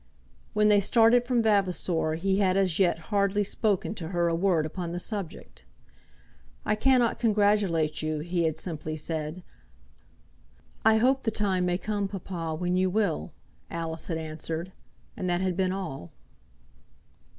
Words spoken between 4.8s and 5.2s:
the